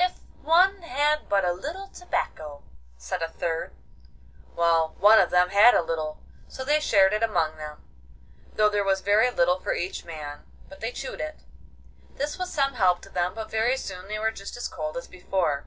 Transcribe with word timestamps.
'If 0.00 0.20
one 0.40 0.80
had 0.80 1.28
but 1.28 1.44
a 1.44 1.52
little 1.52 1.88
tobacco,' 1.88 2.62
said 2.96 3.20
a 3.20 3.28
third. 3.28 3.74
Well, 4.54 4.96
one 5.00 5.20
of 5.20 5.28
them 5.28 5.50
had 5.50 5.74
a 5.74 5.82
little, 5.82 6.22
so 6.48 6.64
they 6.64 6.80
shared 6.80 7.12
it 7.12 7.22
among 7.22 7.58
them, 7.58 7.84
though 8.54 8.70
there 8.70 8.82
was 8.84 9.02
very 9.02 9.28
little 9.30 9.60
for 9.60 9.74
each 9.74 10.02
man, 10.02 10.46
but 10.70 10.80
they 10.80 10.92
chewed 10.92 11.20
it. 11.20 11.40
This 12.14 12.38
was 12.38 12.50
some 12.50 12.72
help 12.72 13.02
to 13.02 13.10
them, 13.10 13.34
but 13.34 13.50
very 13.50 13.76
soon 13.76 14.08
they 14.08 14.18
were 14.18 14.30
just 14.30 14.56
as 14.56 14.66
cold 14.66 14.96
as 14.96 15.08
before. 15.08 15.66